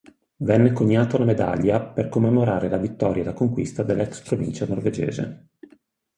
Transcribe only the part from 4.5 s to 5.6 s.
norvegese.